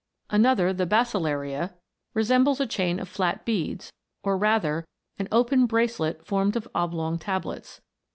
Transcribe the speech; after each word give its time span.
t 0.31 0.35
Another 0.35 0.65
resembles 2.15 2.59
a 2.59 2.65
chain 2.65 2.99
of 2.99 3.07
flat 3.07 3.45
beads, 3.45 3.93
or 4.23 4.35
rather, 4.35 4.83
an 5.19 5.27
open 5.31 5.67
bracelet 5.67 6.25
formed 6.25 6.55
of 6.55 6.67
oblong 6.73 7.19
tablets. 7.19 7.81